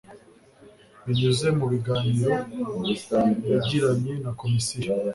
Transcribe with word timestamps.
binyuze 1.05 1.47
mu 1.57 1.65
biganiro 1.71 2.31
yagiranye 3.51 4.13
na 4.23 4.31
komisiyo 4.39 4.89